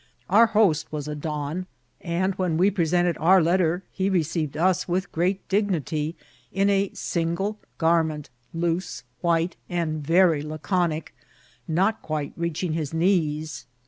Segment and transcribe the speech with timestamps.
[0.31, 1.67] Our host was a don;
[2.01, 6.15] and when we present* ed our letter he received us with great dignity
[6.51, 11.13] in a sin* gle garment, loose, white, and very laconic,
[11.67, 13.67] not quite reaching his knees.